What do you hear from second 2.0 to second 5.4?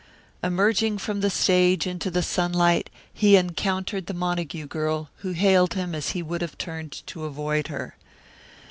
the sunlight he encountered the Montague girl who